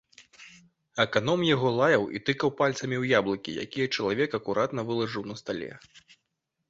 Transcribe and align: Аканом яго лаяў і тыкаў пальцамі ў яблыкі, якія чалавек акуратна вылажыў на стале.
Аканом 1.03 1.43
яго 1.49 1.73
лаяў 1.79 2.03
і 2.19 2.23
тыкаў 2.29 2.49
пальцамі 2.63 2.95
ў 3.03 3.21
яблыкі, 3.21 3.55
якія 3.67 3.87
чалавек 3.95 4.29
акуратна 4.39 4.81
вылажыў 4.93 5.23
на 5.35 5.41
стале. 5.45 5.71